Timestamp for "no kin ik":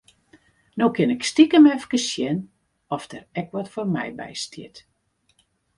0.79-1.21